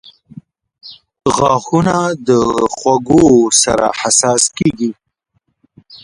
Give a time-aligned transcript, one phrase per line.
[1.35, 1.95] •غاښونه
[2.27, 2.29] د
[2.75, 3.25] خوږو
[3.63, 4.91] سره حساس کیږي.